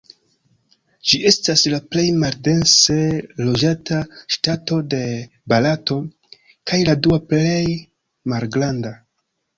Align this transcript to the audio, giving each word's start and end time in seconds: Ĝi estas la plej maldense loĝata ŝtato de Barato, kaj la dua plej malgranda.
Ĝi 1.09 1.17
estas 1.31 1.63
la 1.73 1.79
plej 1.95 2.05
maldense 2.23 2.97
loĝata 3.49 3.99
ŝtato 4.37 4.81
de 4.95 5.03
Barato, 5.53 5.99
kaj 6.73 6.81
la 6.91 6.97
dua 7.05 7.21
plej 7.35 7.59
malgranda. 8.35 8.97